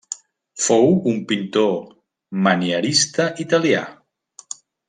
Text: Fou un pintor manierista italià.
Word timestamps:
Fou 0.67 0.87
un 1.11 1.19
pintor 1.33 1.77
manierista 2.49 3.31
italià. 3.47 3.85